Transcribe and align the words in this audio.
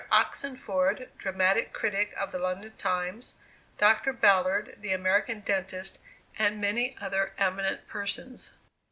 Oxenford, 0.11 1.09
dramatic 1.19 1.73
critic 1.73 2.11
of 2.19 2.31
the 2.31 2.39
London 2.39 2.71
Times, 2.71 3.35
Dr. 3.77 4.11
Ballard, 4.13 4.75
the 4.81 4.93
American 4.93 5.41
dentist, 5.41 5.99
and 6.39 6.59
many 6.59 6.97
other 6.99 7.33
eminent 7.37 7.87
persons. 7.87 8.53